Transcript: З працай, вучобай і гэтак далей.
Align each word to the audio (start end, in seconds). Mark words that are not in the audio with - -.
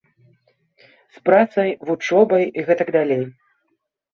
З 1.17 1.21
працай, 1.29 1.69
вучобай 1.91 2.43
і 2.57 2.67
гэтак 2.71 2.87
далей. 2.97 3.23